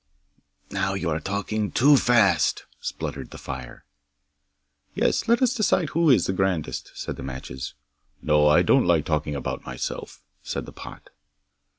[0.71, 3.85] '"Now you are talking too fast," spluttered the fire.
[4.95, 7.75] '"Yes, let us decide who is the grandest!" said the matches.
[8.19, 11.11] '"No, I don't like talking about myself," said the pot.